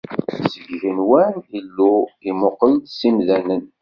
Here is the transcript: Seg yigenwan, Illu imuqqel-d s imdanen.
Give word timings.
Seg 0.51 0.53
yigenwan, 0.69 1.33
Illu 1.57 1.93
imuqqel-d 2.29 2.85
s 2.97 2.99
imdanen. 3.09 3.63